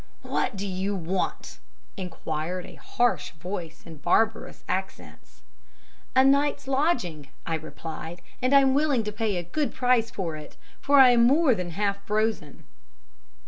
'What 0.23 0.55
do 0.55 0.65
you 0.67 0.95
want?' 0.95 1.59
enquired 1.95 2.65
a 2.65 2.73
harsh 2.73 3.33
voice 3.33 3.83
in 3.85 3.97
barbarous 3.97 4.63
accents. 4.67 5.43
'A 6.15 6.23
night's 6.25 6.67
lodging,' 6.67 7.27
I 7.45 7.53
replied; 7.53 8.23
'and 8.41 8.51
I'm 8.51 8.73
willing 8.73 9.03
to 9.03 9.11
pay 9.11 9.35
a 9.37 9.43
good 9.43 9.75
price 9.75 10.09
for 10.09 10.35
it, 10.35 10.57
for 10.79 10.99
I'm 10.99 11.25
more 11.27 11.53
than 11.53 11.69
half 11.77 12.03
frozen.' 12.07 12.63